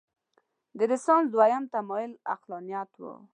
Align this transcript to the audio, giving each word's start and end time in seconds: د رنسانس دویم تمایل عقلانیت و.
د 0.77 0.79
رنسانس 0.89 1.25
دویم 1.33 1.63
تمایل 1.73 2.11
عقلانیت 2.33 2.91
و. 3.01 3.03